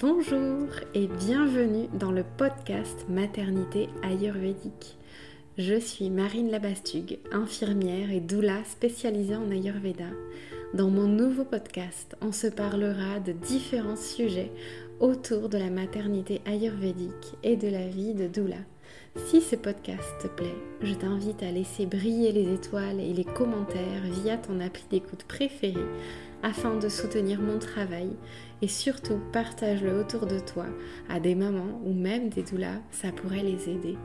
[0.00, 4.96] Bonjour et bienvenue dans le podcast Maternité Ayurvédique.
[5.58, 10.06] Je suis Marine Labastugue, infirmière et doula spécialisée en Ayurveda.
[10.72, 14.50] Dans mon nouveau podcast, on se parlera de différents sujets
[15.00, 18.56] autour de la maternité ayurvédique et de la vie de doula.
[19.26, 24.02] Si ce podcast te plaît, je t'invite à laisser briller les étoiles et les commentaires
[24.22, 25.74] via ton appli d'écoute préférée
[26.42, 28.10] afin de soutenir mon travail
[28.62, 30.66] et surtout partage-le autour de toi
[31.08, 33.96] à des mamans ou même des doulas, ça pourrait les aider.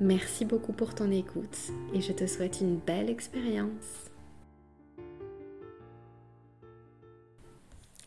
[0.00, 1.58] Merci beaucoup pour ton écoute
[1.94, 4.08] et je te souhaite une belle expérience.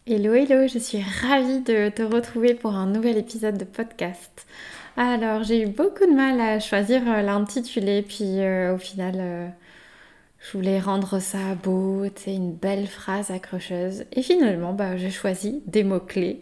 [0.07, 4.47] Hello hello, je suis ravie de te retrouver pour un nouvel épisode de podcast.
[4.97, 9.47] Alors j'ai eu beaucoup de mal à choisir euh, l'intitulé puis euh, au final euh,
[10.41, 14.05] je voulais rendre ça beau, tu une belle phrase accrocheuse.
[14.11, 16.41] Et finalement, bah, j'ai choisi des mots-clés,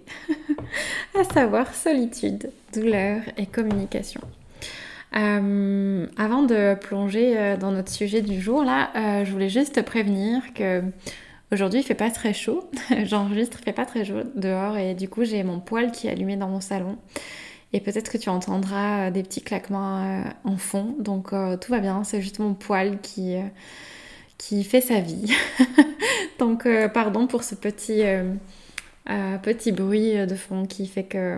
[1.19, 4.21] à savoir solitude, douleur et communication.
[5.15, 9.75] Euh, avant de plonger euh, dans notre sujet du jour, là, euh, je voulais juste
[9.75, 10.83] te prévenir que
[11.51, 12.69] aujourd'hui il fait pas très chaud.
[13.03, 16.11] J'enregistre, il fait pas très chaud dehors et du coup j'ai mon poêle qui est
[16.11, 16.97] allumé dans mon salon.
[17.73, 20.95] Et peut-être que tu entendras des petits claquements en fond.
[20.99, 25.31] Donc tout va bien, c'est juste mon poêle qui fait sa vie.
[26.39, 28.33] Donc, euh, pardon pour ce petit, euh,
[29.09, 31.37] euh, petit bruit de fond qui fait que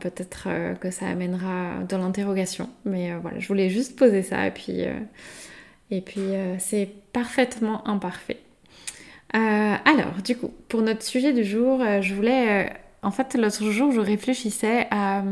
[0.00, 0.48] peut-être
[0.80, 2.68] que ça amènera de l'interrogation.
[2.84, 4.82] Mais voilà, je voulais juste poser ça et puis,
[5.92, 6.22] et puis
[6.58, 8.40] c'est parfaitement imparfait.
[9.32, 12.72] alors, du coup, pour notre sujet du jour, je voulais.
[13.04, 15.22] En fait, l'autre jour, je réfléchissais à,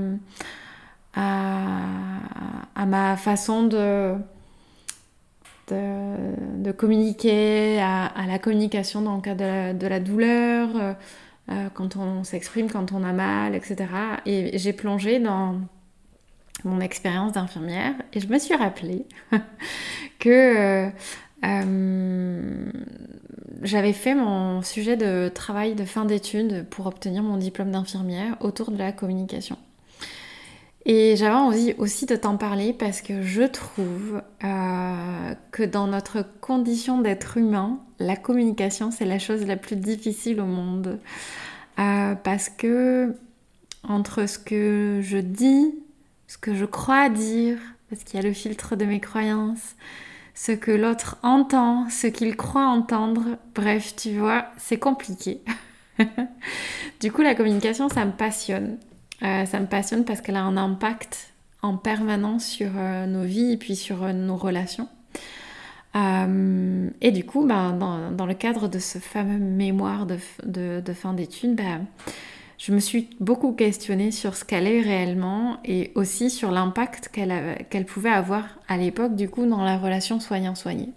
[1.14, 4.16] à ma façon de
[5.70, 10.68] de, communiquer, à, la communication dans le cas de la, douleur,
[11.50, 13.86] euh, quand on s'exprime, quand on a mal, etc.
[14.26, 15.60] Et j'ai plongé dans
[16.64, 19.06] mon expérience d'infirmière et je me suis rappelé
[20.18, 20.88] que
[21.44, 22.70] euh,
[23.62, 28.70] j'avais fait mon sujet de travail de fin d'études pour obtenir mon diplôme d'infirmière autour
[28.70, 29.56] de la communication.
[30.84, 36.24] Et j'avais envie aussi de t'en parler parce que je trouve euh, que dans notre
[36.40, 40.98] condition d'être humain, la communication c'est la chose la plus difficile au monde.
[41.78, 43.14] Euh, parce que
[43.88, 45.72] entre ce que je dis,
[46.26, 47.58] ce que je crois dire,
[47.88, 49.76] parce qu'il y a le filtre de mes croyances,
[50.34, 55.42] ce que l'autre entend, ce qu'il croit entendre, bref, tu vois, c'est compliqué.
[57.00, 58.78] du coup, la communication, ça me passionne.
[59.22, 61.32] Euh, ça me passionne parce qu'elle a un impact
[61.62, 64.88] en permanence sur euh, nos vies et puis sur euh, nos relations.
[65.94, 71.80] et du coup, bah, dans, le cadre de ce fameux mémoire de, fin d'études, bah,
[72.64, 77.86] je me suis beaucoup questionnée sur ce qu'elle est réellement et aussi sur l'impact qu'elle
[77.86, 80.90] pouvait avoir à l'époque, du coup, dans la relation soignant-soigné.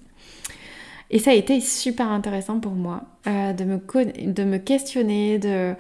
[1.10, 5.76] Et ça a été super intéressant pour moi de, me, de me questionner, de,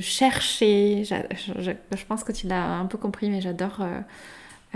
[0.00, 1.04] chercher.
[1.04, 4.00] Je, pense que tu l'as un peu compris, mais j'adore euh,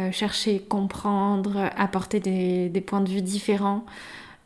[0.01, 3.87] euh, chercher, comprendre, apporter des, points de vue différents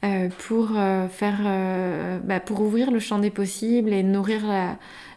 [0.04, 0.70] euh, pour
[1.10, 4.42] faire, bah, pour ouvrir le champ des possibles et nourrir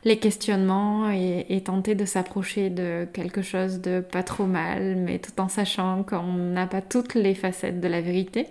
[0.06, 5.40] les questionnements et, tenter de s'approcher de quelque chose de pas trop mal, mais tout
[5.42, 8.48] en sachant qu'on n'a pas toutes les facettes de la vérité.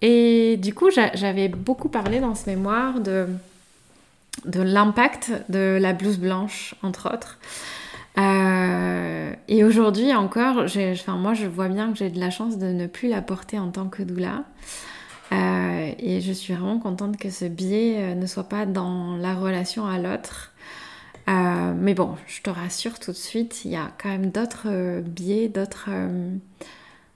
[0.00, 3.26] Et du coup, j'avais beaucoup parlé dans ce mémoire de,
[4.44, 7.38] de l'impact de la blouse blanche, entre autres.
[8.16, 12.66] Euh, et aujourd'hui encore, enfin, moi je vois bien que j'ai de la chance de
[12.66, 14.44] ne plus la porter en tant que doula.
[15.32, 19.34] Euh, et je suis vraiment contente que ce biais euh, ne soit pas dans la
[19.34, 20.52] relation à l'autre.
[21.26, 25.48] mais bon, je te rassure tout de suite, il y a quand même d'autres biais,
[25.48, 25.90] d'autres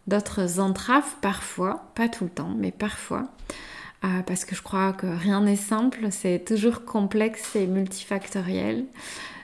[0.09, 3.25] d'autres entraves parfois, pas tout le temps, mais parfois.
[4.27, 8.85] Parce que je crois que rien n'est simple, c'est toujours complexe et multifactoriel.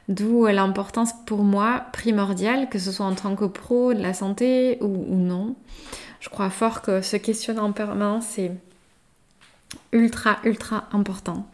[0.08, 4.78] D'où l'importance pour moi primordiale, que ce soit en tant que pro de la santé
[4.81, 5.55] ou, non.
[6.20, 8.52] Je crois fort que se questionner en permanence, c'est
[9.93, 11.46] ultra, ultra important.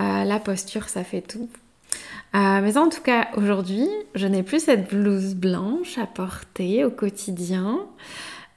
[0.00, 1.48] Euh, la posture, ça fait tout.
[2.34, 6.90] Euh, mais en tout cas, aujourd'hui, je n'ai plus cette blouse blanche à porter au
[6.90, 7.80] quotidien.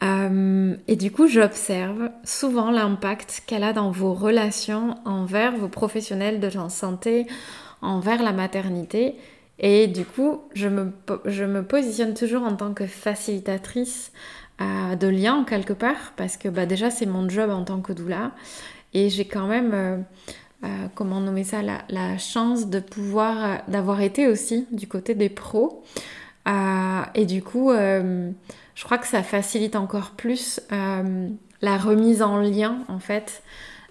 [0.04, 6.40] Euh, et du coup, j'observe souvent l'impact qu'elle a dans vos relations envers vos professionnels
[6.40, 7.26] de la santé,
[7.84, 9.16] envers la maternité.
[9.60, 14.12] Et du coup, je me, positionne toujours en tant que facilitatrice
[14.62, 17.94] euh, de lien quelque part, parce que bah, déjà, c'est mon job en tant que
[17.94, 18.32] doula.
[18.94, 20.06] Et j'ai quand même
[20.94, 25.84] comment nommer ça, la, chance de pouvoir, d'avoir été aussi du côté des pros.
[27.16, 30.62] et du coup, je crois que ça facilite encore plus
[31.64, 33.42] la remise en lien, en fait,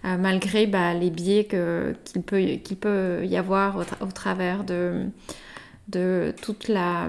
[0.04, 2.22] malgré bah, les biais qu'il
[2.76, 5.06] peut, y avoir au, travers de,
[5.88, 7.08] de toute la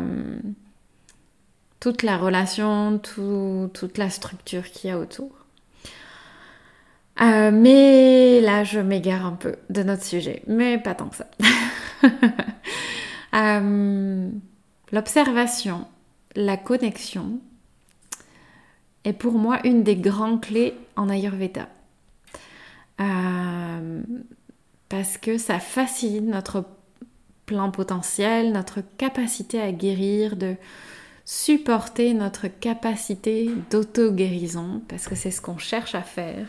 [1.80, 5.44] toute la relation, toute la structure qu'il y a autour.
[7.22, 11.28] Euh, mais là, je m'égare un peu de notre sujet, mais pas tant que ça.
[13.36, 14.30] Euh,
[14.92, 15.88] l'observation,
[16.36, 17.40] la connexion
[19.06, 21.68] est pour moi une des grandes clés en Ayurveda.
[23.00, 24.04] Euh,
[24.90, 26.66] parce que ça facilite notre
[27.46, 30.56] plein potentiel, notre capacité à guérir, de
[31.26, 36.48] supporter notre capacité d'auto-guérison, parce que c'est ce qu'on cherche à faire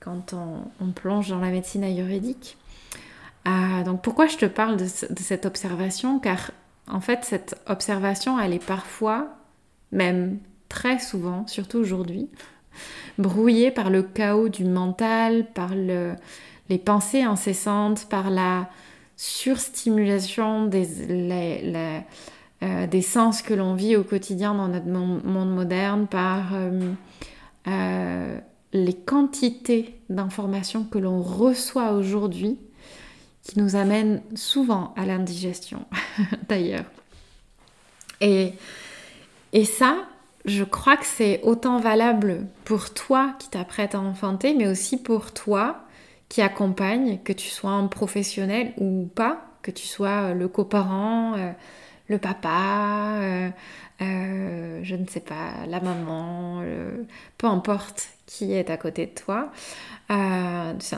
[0.00, 2.56] quand on, plonge dans la médecine ayurvédique.
[3.46, 6.18] Euh, donc pourquoi je te parle de, cette observation?
[6.18, 6.52] Car
[6.88, 9.28] en fait cette observation, elle est parfois,
[9.92, 10.38] même
[10.68, 12.28] très souvent, surtout aujourd'hui,
[13.18, 16.14] brouillée par le chaos du mental, par le,
[16.68, 18.68] les pensées incessantes, par la
[19.16, 20.88] surstimulation des,
[22.62, 26.92] euh, des sens que l'on vit au quotidien dans notre monde moderne, par euh,
[27.66, 28.38] euh,
[28.72, 32.58] les quantités d'informations que l'on reçoit aujourd'hui,
[33.42, 35.84] qui nous amènent souvent à l'indigestion,
[36.48, 36.84] d'ailleurs.
[38.22, 38.54] Et
[39.64, 39.96] ça,
[40.44, 45.32] je crois que c'est autant valable pour toi qui t'apprête à enfanter, mais aussi pour
[45.32, 45.84] toi
[46.28, 51.50] qui accompagne, que tu sois un professionnel ou pas, que tu sois le coparent, euh,
[52.08, 53.50] le papa, euh,
[54.00, 56.62] euh, je ne sais pas, la maman,
[57.36, 59.50] peu importe qui est à côté de toi,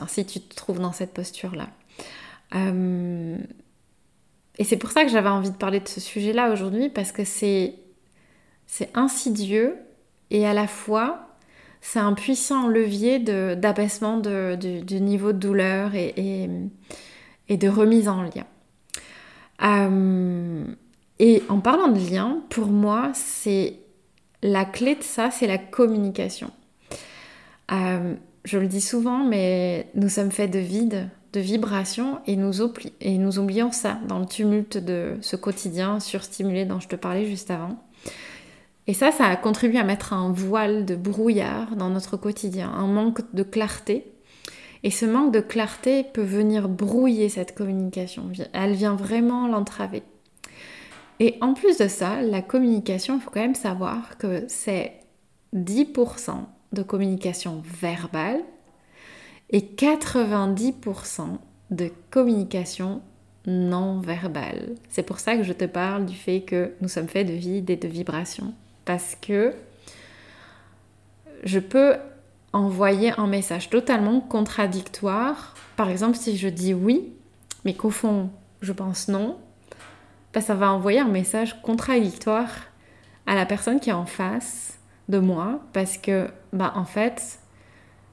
[0.07, 1.67] si tu te trouves dans cette posture-là.
[4.57, 7.25] et c'est pour ça que j'avais envie de parler de ce sujet-là aujourd'hui, parce que
[7.25, 7.75] c'est
[8.95, 9.75] insidieux
[10.31, 11.33] et à la fois
[11.83, 16.49] c'est un puissant levier d'abaissement du niveau de douleur et,
[17.49, 18.45] de remise en lien.
[19.63, 20.63] Euh,
[21.19, 23.79] et en parlant de lien, pour moi, c'est
[24.41, 26.51] la clé de ça, c'est la communication.
[27.71, 28.15] Euh,
[28.45, 33.71] je le dis souvent, mais nous sommes faits de vide, de vibrations, et nous oublions
[33.73, 37.77] ça dans le tumulte de ce quotidien surstimulé dont je te parlais juste avant.
[38.87, 42.87] Et ça, ça a contribué à mettre un voile de brouillard dans notre quotidien, un
[42.87, 44.11] manque de clarté.
[44.83, 48.29] Et ce manque de clarté peut venir brouiller cette communication.
[48.51, 50.03] Elle vient vraiment l'entraver.
[51.21, 54.99] Et en plus de ça, la communication, il faut quand même savoir que c'est
[55.55, 56.31] 10%
[56.73, 58.41] de communication verbale
[59.51, 61.37] et 90%
[61.71, 63.01] de communication
[63.45, 64.75] non verbale.
[64.89, 67.69] C'est pour ça que je te parle du fait que nous sommes faits de vide
[67.69, 68.53] et de vibrations
[68.85, 69.53] parce que
[71.43, 71.95] je peux
[72.53, 75.55] envoyer un message totalement contradictoire.
[75.75, 77.13] Par exemple, si je dis oui,
[77.65, 78.29] mais qu'au fond,
[78.61, 79.37] je pense non,
[80.33, 82.49] bah, ça va envoyer un message contradictoire
[83.25, 84.77] à la personne qui est en face
[85.09, 87.39] de moi parce que, bah, en fait,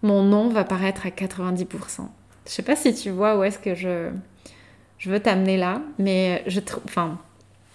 [0.03, 2.09] mon non va paraître à 90%.
[2.47, 4.11] Je sais pas si tu vois où est-ce que je,
[4.99, 7.19] je veux t'amener là, mais je enfin,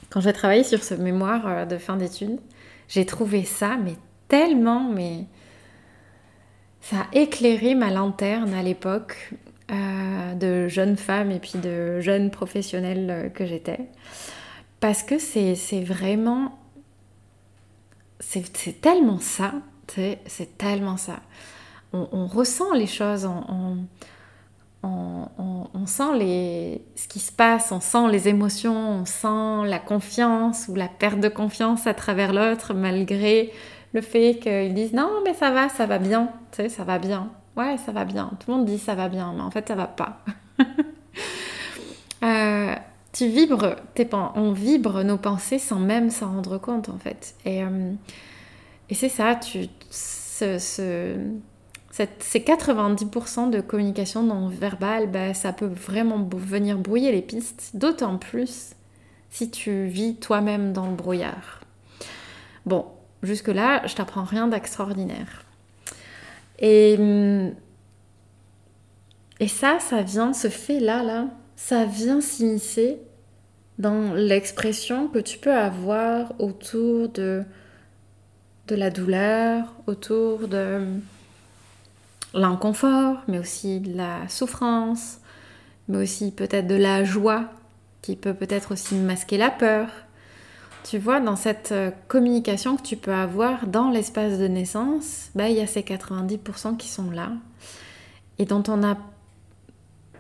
[0.10, 2.39] quand j'ai travaillé sur ce mémoire euh, de fin d'études,
[2.88, 3.96] j'ai trouvé ça, mais
[4.27, 5.25] tellement, mais
[6.82, 9.34] ça a éclairé ma lanterne à l'époque
[9.72, 13.80] euh, de jeune femme et puis de jeune professionnelle euh, que j'étais.
[14.80, 16.60] Parce que c'est vraiment...
[18.20, 19.54] C'est tellement ça,
[19.88, 21.20] c'est tellement ça.
[21.94, 23.77] On, ressent les choses, on, on,
[25.86, 30.75] sent les, ce qui se passe, on sent les émotions, on sent la confiance ou
[30.75, 33.51] la perte de confiance à travers l'autre, malgré
[33.94, 37.00] le fait qu'ils disent non, mais ça va, ça va bien, tu sais, ça va
[37.00, 37.32] bien.
[37.56, 38.32] Ouais, ça va bien.
[38.39, 40.20] Tout le monde dit ça va bien, mais en fait, ça va pas.
[42.24, 42.74] Euh,
[43.13, 43.75] tu vibres,
[44.36, 47.36] on vibre nos pensées sans même s'en rendre compte, en fait.
[47.46, 47.92] Et, euh,
[48.89, 51.18] et c'est ça, tu, ce,
[52.20, 58.18] ces 90% de communication non verbale, bah, ça peut vraiment venir brouiller les pistes, d'autant
[58.18, 58.75] plus
[59.30, 61.62] si tu vis toi-même dans le brouillard.
[62.66, 62.86] Bon,
[63.24, 65.46] jusque-là, je t'apprends rien d'extraordinaire.
[66.60, 67.54] Et, hum,
[69.40, 73.00] et ça, ça vient, ce fait-là, là, ça vient s'immiscer
[73.78, 77.44] dans l'expression que tu peux avoir autour de,
[78.68, 80.82] de la douleur, autour de
[82.36, 85.20] l'inconfort, mais aussi de la souffrance,
[85.88, 87.46] mais aussi peut-être de la joie
[88.01, 89.88] qui peut peut-être aussi masquer la peur.
[90.84, 95.50] Tu vois, dans cette euh, communication que tu peux avoir dans l'espace de naissance, bah,
[95.50, 97.32] il y a ces 90% qui sont là
[98.38, 98.98] et dont on a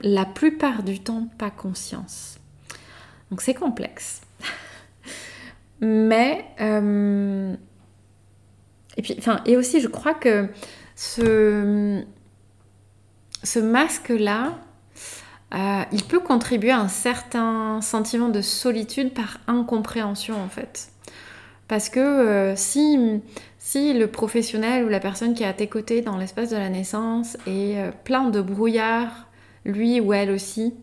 [0.01, 2.39] la plupart du temps pas conscience.
[3.29, 4.21] Donc c'est complexe.
[5.81, 7.55] Mais euh,
[8.97, 10.47] et puis, enfin, et aussi, je crois que
[10.95, 12.03] ce,
[13.43, 14.53] ce masque-là,
[15.53, 20.89] euh, il peut contribuer à un certain sentiment de solitude par incompréhension, en fait.
[21.67, 23.21] Parce que euh, si,
[23.59, 26.69] si le professionnel ou la personne qui est à tes côtés dans l'espace de la
[26.69, 29.27] naissance est euh, plein de brouillard,
[29.65, 30.73] lui ou elle aussi,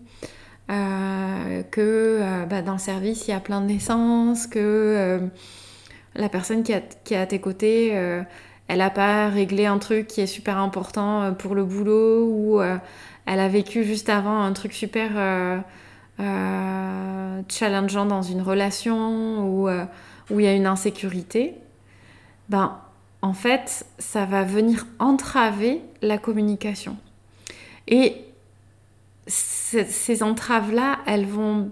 [1.71, 5.21] que bah, dans le service il y a plein de naissances, que
[6.15, 7.93] la personne qui est à tes côtés,
[8.69, 12.61] elle n'a pas réglé un truc qui est super important euh, pour le boulot ou
[12.61, 12.77] euh,
[13.27, 15.11] elle a vécu juste avant un truc super
[17.49, 19.69] challengeant dans une relation ou
[20.31, 21.55] où il y a une insécurité,
[22.49, 22.79] ben
[23.23, 26.97] en fait, ça va venir entraver la communication.
[27.87, 28.25] Et
[29.27, 31.71] ces entraves-là, elles vont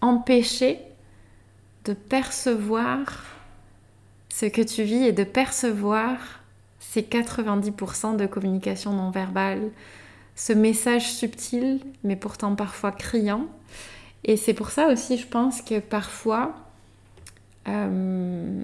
[0.00, 0.78] empêcher
[1.84, 3.24] de percevoir
[4.38, 6.16] ce que tu vis et de percevoir
[6.78, 9.70] ces 90% de communication non verbale,
[10.36, 13.46] ce message subtil, mais pourtant parfois criant.
[14.24, 16.54] Et c'est pour ça aussi, je pense que parfois,
[17.66, 18.62] euh,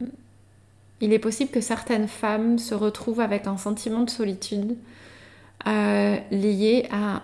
[1.01, 4.77] il est possible que certaines femmes se retrouvent avec un sentiment de solitude
[5.67, 7.23] euh, lié à,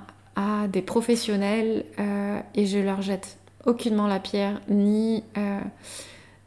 [0.69, 5.23] des professionnels euh, et je leur jette aucunement la pierre, ni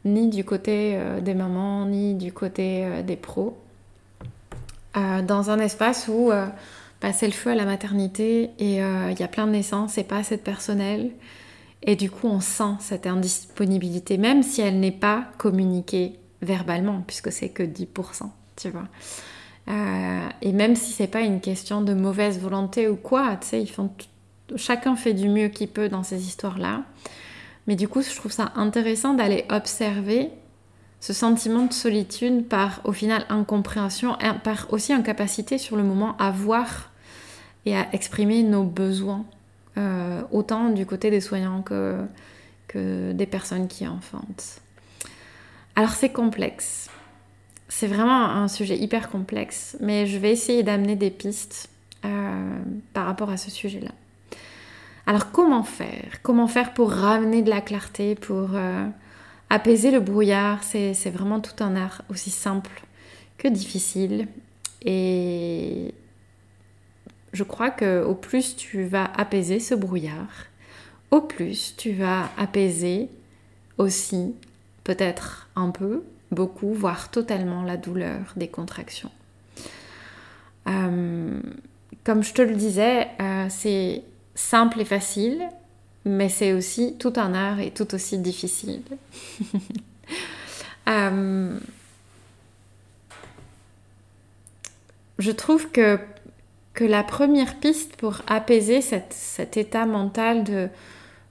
[0.04, 3.56] ni du côté euh, des mamans, ni du côté euh, des pros.
[4.96, 6.30] Euh, dans un espace où
[7.00, 10.18] passer le feu à la maternité et il y a plein de naissances et pas
[10.18, 11.10] assez de personnel.
[11.82, 17.32] Et du coup, on sent cette indisponibilité, même si elle n'est pas communiquée verbalement, puisque
[17.32, 18.86] c'est que 10%, tu vois.
[20.40, 23.70] et même si c'est pas une question de mauvaise volonté ou quoi, tu sais, ils
[23.70, 23.90] font
[24.54, 26.84] chacun fait du mieux qu'il peut dans ces histoires-là.
[27.66, 30.30] Mais du coup, je trouve ça intéressant d'aller observer
[31.00, 36.30] ce sentiment de solitude par, au final, incompréhension, par aussi incapacité sur le moment à
[36.30, 36.92] voir
[37.66, 39.24] et à exprimer nos besoins,
[39.76, 41.96] euh, autant du côté des soignants que,
[42.74, 44.60] des personnes qui enfantent.
[45.76, 46.90] Alors c'est complexe.
[47.68, 51.68] C'est vraiment un sujet hyper complexe, mais je vais essayer d'amener des pistes
[52.04, 52.58] euh,
[52.92, 53.92] par rapport à ce sujet-là.
[55.06, 56.22] Alors comment faire?
[56.22, 58.86] Comment faire pour ramener de la clarté, pour euh,
[59.50, 60.62] apaiser le brouillard?
[60.64, 62.82] C'est vraiment tout un art aussi simple
[63.36, 64.28] que difficile.
[64.82, 65.92] Et
[67.32, 70.46] je crois que au plus tu vas apaiser ce brouillard,
[71.10, 73.08] au plus tu vas apaiser
[73.76, 74.34] aussi
[74.84, 79.10] peut-être un peu, beaucoup, voire totalement la douleur des contractions.
[80.68, 81.40] Euh,
[82.04, 84.02] comme je te le disais, euh, c'est
[84.34, 85.42] simple et facile,
[86.04, 88.82] mais c'est aussi tout un art et tout aussi difficile.
[90.86, 91.58] Euh,
[95.18, 95.98] je trouve que,
[96.74, 100.68] que la première piste pour apaiser cet état mental de,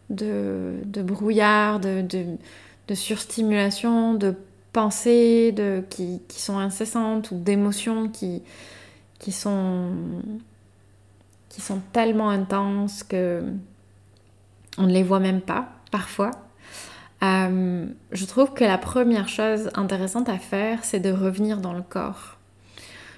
[0.10, 2.03] de, brouillard, de,
[2.88, 4.36] de, surstimulation, de
[4.72, 8.41] pensées de, qui, qui sont incessantes ou d'émotions qui,
[9.19, 9.91] qui sont
[11.53, 13.43] qui sont tellement intenses que
[14.79, 16.31] on ne les voit même pas parfois.
[17.22, 21.83] Euh, je trouve que la première chose intéressante à faire, c'est de revenir dans le
[21.83, 22.38] corps.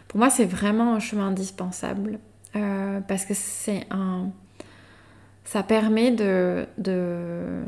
[0.09, 2.19] Pour moi, c'est vraiment un chemin indispensable
[2.57, 4.27] euh, parce que c'est un,
[5.45, 7.63] ça permet de, de,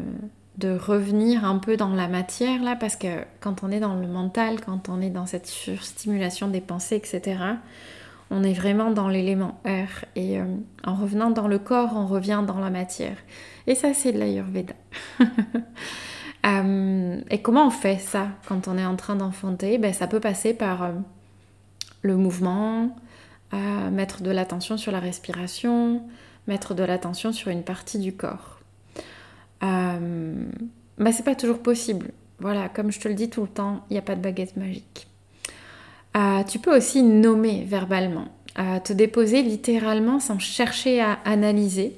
[0.57, 4.07] de, revenir un peu dans la matière là, parce que quand on est dans le
[4.07, 7.37] mental, quand on est dans cette surstimulation des pensées, etc
[8.29, 10.05] on est vraiment dans l'élément air.
[10.15, 10.45] Et euh,
[10.83, 13.17] en revenant dans le corps, on revient dans la matière.
[13.67, 14.73] Et ça, c'est de l'Ayurveda.
[16.45, 19.77] Euh, et comment on fait ça quand on est en train d'enfanter?
[19.79, 20.91] Ben, Ça peut passer par euh,
[22.03, 22.95] le mouvement,
[23.91, 26.03] mettre de l'attention sur la respiration,
[26.47, 28.59] mettre de l'attention sur une partie du corps.
[29.59, 32.11] Ben, c'est pas toujours possible.
[32.39, 34.55] Voilà, comme je te le dis tout le temps, il n'y a pas de baguette
[34.55, 35.07] magique.
[36.17, 41.93] Euh, tu peux aussi nommer verbalement, euh, te déposer littéralement sans chercher à analyser.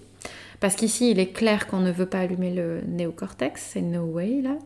[0.60, 4.42] Parce qu'ici, il est clair qu'on ne veut pas allumer le néocortex, c'est no way
[4.42, 4.58] là.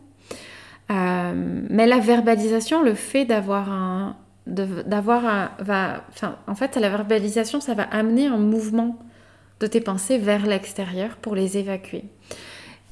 [0.90, 4.16] Euh, mais la verbalisation, le fait d'avoir un,
[6.46, 8.98] en fait, la verbalisation, ça va amener un mouvement
[9.60, 12.04] de tes pensées vers l'extérieur pour les évacuer.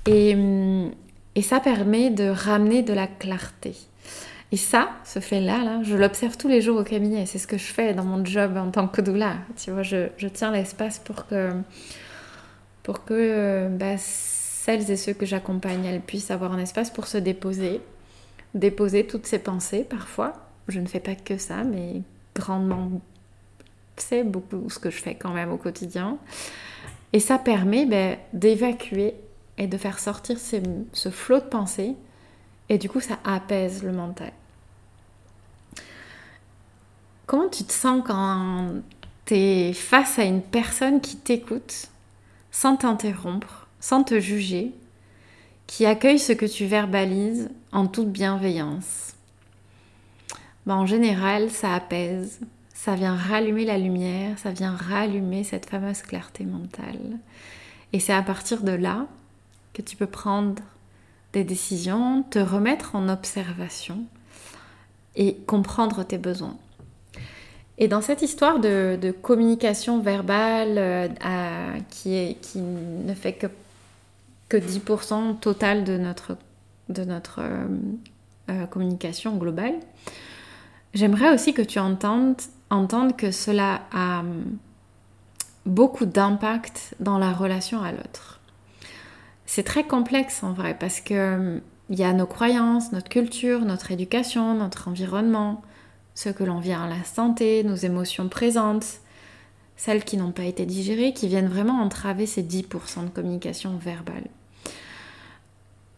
[0.07, 3.75] Et ça permet de ramener de la clarté.
[4.53, 7.25] Et ça, ce fait-là, là, je l'observe tous les jours au cabinet.
[7.25, 9.37] C'est ce que je fais dans mon job en tant que doula.
[9.57, 11.53] Tu vois, je, tiens l'espace pour que,
[12.83, 17.81] pour bah, celles et ceux que j'accompagne, elles puissent avoir un espace pour se déposer,
[18.53, 20.35] déposer toutes ces pensées parfois.
[20.69, 22.03] Je ne fais pas que ça, mais
[22.35, 22.91] grandement,
[23.97, 26.19] c'est beaucoup ce que je fais quand même au quotidien.
[27.15, 29.15] Et ça permet bah, d'évacuer
[29.57, 31.95] et de faire sortir ce flot de pensées.
[32.69, 34.33] Et du coup, ça apaise le mental.
[37.33, 38.75] Comment tu te sens quand
[39.25, 41.89] tu es face à une personne qui t'écoute
[42.51, 44.75] sans t'interrompre, sans te juger,
[45.67, 49.15] qui accueille ce que tu verbalises en toute bienveillance?
[50.67, 52.39] Ben, En général, ça apaise,
[52.75, 57.19] ça vient rallumer la lumière, ça vient rallumer cette fameuse clarté mentale.
[57.95, 59.07] Et c'est à partir de là
[59.73, 60.63] que tu peux prendre
[61.33, 64.05] des décisions, te remettre en observation
[65.17, 66.59] et comprendre tes besoins.
[67.83, 73.49] Et dans cette histoire de, communication verbale euh, qui, ne fait que,
[74.49, 76.37] que 10% total de notre,
[76.91, 77.67] de notre euh,
[78.51, 79.75] euh, communication globale,
[80.95, 84.23] j'aimerais aussi que tu entendes que cela a
[85.67, 88.39] beaucoup d'impact dans la relation à l'autre.
[89.45, 91.61] C'est très complexe en vrai parce que
[91.91, 95.63] il y a nos croyances, notre culture, notre éducation, notre environnement,
[96.15, 99.01] ce que l'on vient à la santé, nos émotions présentes,
[99.77, 104.27] celles qui n'ont pas été digérées, qui viennent vraiment entraver ces 10% de communication verbale.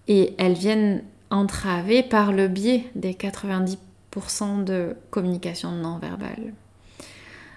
[0.08, 6.52] Et elles viennent entraver par le biais des 90% de communication non verbale.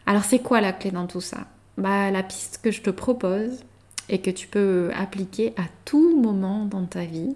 [0.05, 1.47] Alors c'est quoi la clé dans tout ça?
[1.77, 3.63] Bah, La piste que je te propose
[4.09, 7.35] et que tu peux appliquer à tout moment dans ta vie,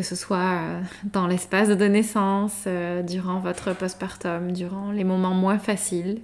[0.00, 0.80] que ce soit euh,
[1.12, 6.22] dans l'espace de naissance, euh, durant votre postpartum, durant les moments moins faciles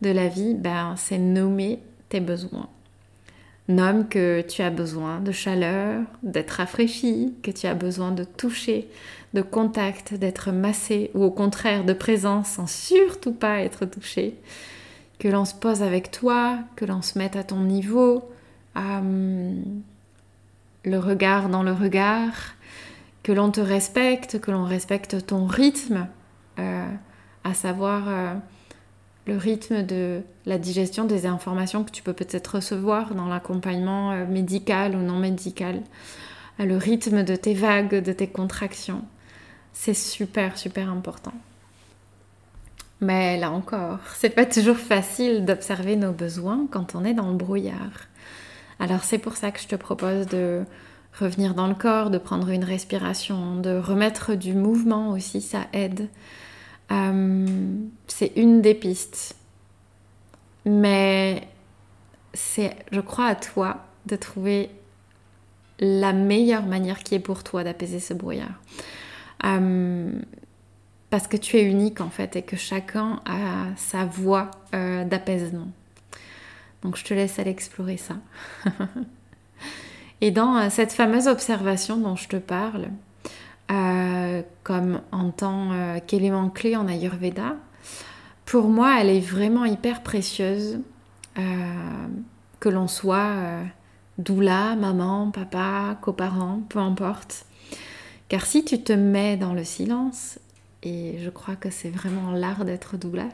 [0.00, 2.68] de la vie, ben, c'est nommer tes besoins.
[3.66, 8.88] Nomme que tu as besoin de chaleur, d'être rafraîchi, que tu as besoin de toucher,
[9.34, 14.36] de contact, d'être massé, ou au contraire de présence sans surtout pas être touché.
[15.18, 18.30] Que l'on se pose avec toi, que l'on se mette à ton niveau,
[18.76, 19.52] euh,
[20.84, 22.54] le regard dans le regard,
[23.22, 26.06] que l'on te respecte, que l'on respecte ton rythme,
[26.58, 26.86] euh,
[27.44, 28.34] à savoir euh,
[29.26, 34.26] le rythme de la digestion des informations que tu peux peut-être recevoir dans l'accompagnement euh,
[34.26, 35.82] médical ou non médical,
[36.58, 39.02] le rythme de tes vagues, de tes contractions.
[39.72, 41.32] C'est super, super important.
[43.00, 47.36] Mais là encore, c'est pas toujours facile d'observer nos besoins quand on est dans le
[47.36, 48.08] brouillard.
[48.78, 50.64] Alors c'est pour ça que je te propose de
[51.18, 56.08] revenir dans le corps, de prendre une respiration, de remettre du mouvement aussi, ça aide.
[56.90, 57.46] Euh,
[58.06, 59.36] c'est une des pistes.
[60.64, 61.48] Mais
[62.34, 64.70] c'est, je crois, à toi de trouver
[65.78, 68.60] la meilleure manière qui est pour toi d'apaiser ce brouillard.
[69.44, 70.12] Euh,
[71.08, 75.68] parce que tu es unique en fait et que chacun a sa voie euh, d'apaisement.
[76.82, 78.16] Donc je te laisse aller explorer ça.
[80.20, 82.88] Et dans euh, cette fameuse observation dont je te parle,
[83.70, 87.56] euh, comme en tant euh, qu'élément clé en Ayurveda,
[88.44, 90.80] pour moi, elle est vraiment hyper précieuse,
[92.58, 93.36] que l'on soit
[94.18, 97.46] doula, maman, papa, coparent, peu importe.
[98.28, 100.40] Car si tu te mets dans le silence,
[100.82, 103.28] et je crois que c'est vraiment l'art d'être doula,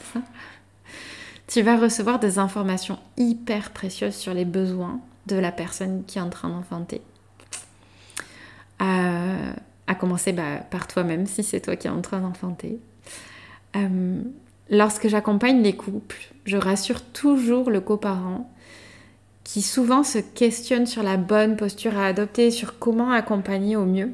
[1.47, 6.23] tu vas recevoir des informations hyper précieuses sur les besoins, de la personne qui est
[6.23, 7.03] en train d'enfanter.
[8.83, 9.53] Euh,
[9.87, 12.79] à commencer bah, par toi-même si c'est toi qui es en train d'enfanter.
[13.77, 14.21] Euh,
[14.71, 18.49] lorsque j'accompagne les couples, je rassure toujours le coparent
[19.45, 24.13] qui souvent se questionne sur la bonne posture à adopter, sur comment accompagner au mieux,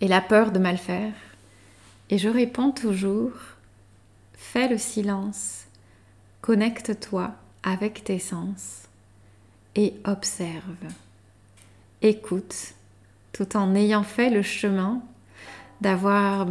[0.00, 1.12] et la peur de mal faire.
[2.08, 3.32] Et je réponds toujours,
[4.32, 5.64] fais le silence,
[6.40, 8.81] connecte-toi avec tes sens
[9.74, 10.76] et observe.
[12.02, 12.74] Écoute,
[13.32, 15.00] tout en ayant fait le chemin
[15.80, 16.48] d'avoir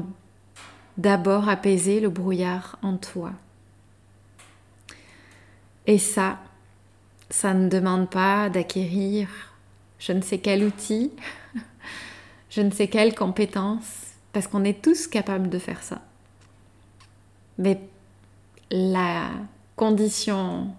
[0.97, 3.31] d'abord apaisé le brouillard en toi.
[5.87, 6.39] Et ça,
[7.29, 9.27] ça ne demande pas d'acquérir
[10.01, 11.11] je ne sais quel outil,
[12.49, 16.01] je ne sais quelle compétence, parce qu'on est tous capables de faire ça.
[17.59, 17.79] Mais
[18.71, 19.29] la
[19.75, 20.73] condition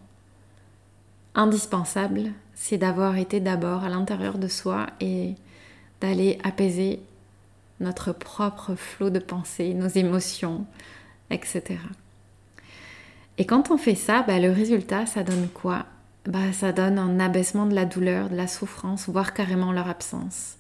[1.35, 5.35] indispensable, c'est d'avoir été d'abord à l'intérieur de soi et
[6.01, 7.01] d'aller apaiser
[7.81, 10.67] notre propre flot de pensées, nos émotions,
[11.31, 11.79] etc.
[13.39, 15.87] Et quand on fait ça, bah, le résultat, ça donne quoi?
[16.27, 20.57] Bah, Ça donne un abaissement de la douleur, de la souffrance, voire carrément leur absence.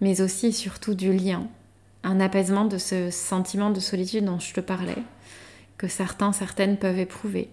[0.00, 1.48] Mais aussi et surtout du lien.
[2.02, 5.02] Un apaisement de ce sentiment de solitude dont je te parlais,
[5.78, 7.50] que certains, certaines peuvent éprouver.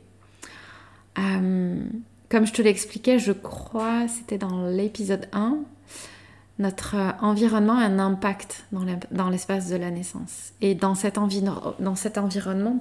[1.17, 1.83] Euh,
[2.31, 5.57] comme je te l'expliquais, je crois, c'était dans l'épisode 1,
[6.59, 10.53] notre environnement a un impact dans l'espace de la naissance.
[10.61, 12.79] Et dans cet, environnement,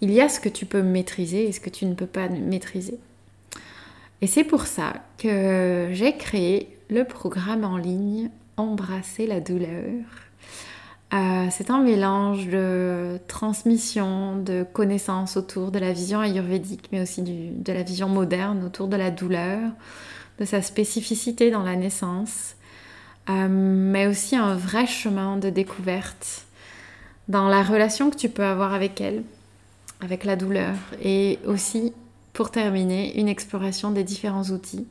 [0.00, 2.28] il y a ce que tu peux maîtriser et ce que tu ne peux pas
[2.28, 2.98] maîtriser.
[4.22, 10.02] Et c'est pour ça que j'ai créé le programme en ligne Embrasser la douleur.
[11.14, 17.22] Euh, c'est un mélange de transmission, de connaissances autour de la vision ayurvédique, mais aussi
[17.22, 19.70] de la vision moderne autour de la douleur,
[20.40, 22.56] de sa spécificité dans la naissance,
[23.30, 26.44] euh, mais aussi un vrai chemin de découverte
[27.28, 29.22] dans la relation que tu peux avoir avec elle,
[30.00, 31.92] avec la douleur et aussi
[32.32, 34.86] pour terminer une exploration des différents outils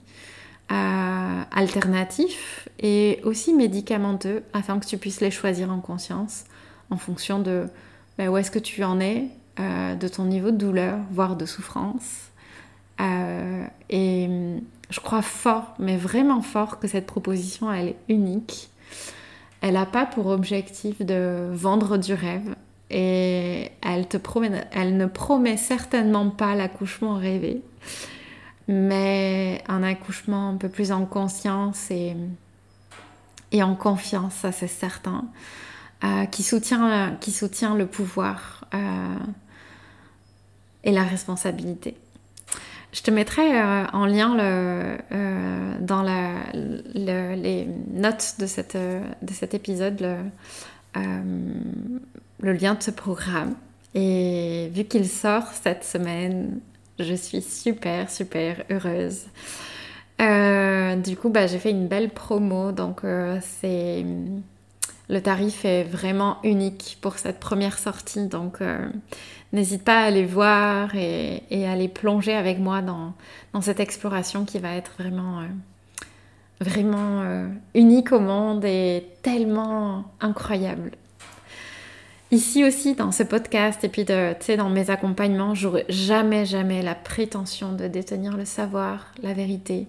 [0.69, 6.45] alternatifs et aussi médicamenteux afin que tu puisses les choisir en conscience
[6.89, 7.67] en fonction de
[8.17, 9.28] ben, où est-ce que tu en es,
[9.60, 12.30] euh, de ton niveau de douleur, voire de souffrance.
[13.01, 14.30] Euh, et
[14.89, 18.69] je crois fort, mais vraiment fort, que cette proposition, elle est unique.
[19.62, 22.56] Elle n'a pas pour objectif de vendre du rêve
[22.91, 27.62] et elle, te promet, elle ne promet certainement pas l'accouchement rêvé,
[28.67, 32.15] mais un accouchement un peu plus en conscience et,
[33.51, 35.25] et en confiance, ça c'est certain,
[36.04, 39.17] euh, qui, soutient, qui soutient le pouvoir euh,
[40.84, 41.95] et la responsabilité.
[42.91, 44.36] Je te mettrai euh, en lien
[45.80, 50.01] dans la, les notes de, cette, de cet épisode
[50.95, 51.01] le,
[52.39, 53.56] le lien de ce programme.
[53.93, 56.60] Et vu qu'il sort cette semaine,
[56.99, 59.25] je suis super, super heureuse.
[60.21, 64.05] Euh, du coup, bah, j'ai fait une belle promo, donc euh, c'est
[65.08, 68.88] le tarif est vraiment unique pour cette première sortie, donc euh,
[69.53, 73.13] n'hésite pas à aller voir et, à aller plonger avec moi dans,
[73.62, 74.93] cette exploration qui va être
[76.60, 80.91] vraiment unique au monde et tellement incroyable.
[82.36, 86.93] Ici aussi, dans ce podcast et puis de, dans mes accompagnements, j'aurais jamais, jamais la
[86.93, 89.88] prétention de détenir le savoir, la vérité,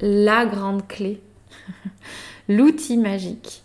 [0.00, 1.20] la grande clé,
[2.48, 3.64] l'outil magique.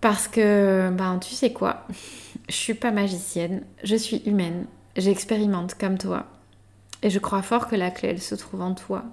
[0.00, 1.86] Parce que, ben, tu sais quoi,
[2.48, 6.26] je suis pas magicienne, je suis humaine, j'expérimente comme toi.
[7.04, 9.04] Et je crois fort que la clé, elle se trouve en toi,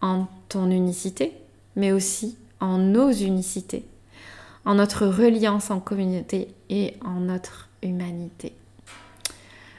[0.00, 1.34] en ton unicité,
[1.76, 3.84] mais aussi en nos unicités
[4.64, 8.52] en notre reliance en communauté et en notre humanité.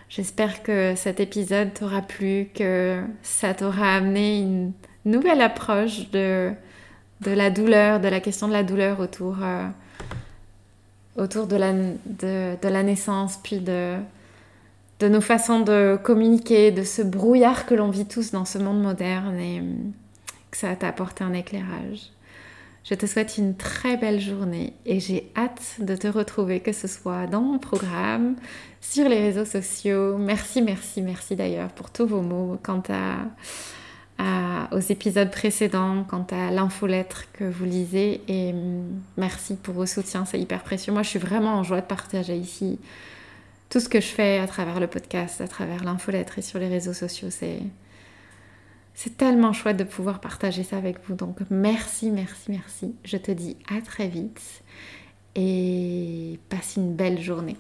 [0.10, 4.74] J'espère que cet épisode t'aura plu, que ça t'aura amené une
[5.06, 6.52] nouvelle approche de,
[7.22, 9.68] de la douleur, de la question de la douleur autour, euh,
[11.16, 13.96] autour de, la, de, de, la naissance, puis de,
[15.00, 18.82] de nos façons de communiquer, de ce brouillard que l'on vit tous dans ce monde
[18.82, 19.62] moderne et
[20.50, 22.12] que ça t'a apporté un éclairage.
[22.84, 26.88] Je te souhaite une très belle journée et j'ai hâte de te retrouver, que ce
[26.88, 28.36] soit dans mon programme,
[28.82, 30.18] sur les réseaux sociaux.
[30.18, 36.50] Merci, merci, merci d'ailleurs pour tous vos mots quant à, aux épisodes précédents, quant à
[36.50, 40.92] l'infolettre que vous lisez et mm, merci pour vos soutiens, c'est hyper précieux.
[40.92, 42.80] Moi, je suis vraiment en joie de partager ici
[43.70, 46.68] tout ce que je fais à travers le podcast, à travers l'infolettre et sur les
[46.68, 47.30] réseaux sociaux.
[47.30, 47.60] C'est
[48.94, 51.16] c'est tellement chouette de pouvoir partager ça avec vous.
[51.16, 52.96] Donc merci, merci, merci.
[53.04, 54.64] Je te dis à très vite
[55.36, 57.58] et passe une belle journée.